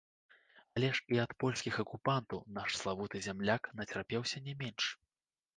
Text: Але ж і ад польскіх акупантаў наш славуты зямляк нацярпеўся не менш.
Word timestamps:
Але 0.79 0.87
ж 0.99 1.03
і 1.17 1.19
ад 1.23 1.35
польскіх 1.43 1.77
акупантаў 1.83 2.41
наш 2.57 2.79
славуты 2.81 3.21
зямляк 3.29 3.71
нацярпеўся 3.81 4.37
не 4.49 4.53
менш. 4.65 4.83